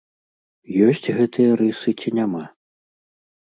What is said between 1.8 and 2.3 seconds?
ці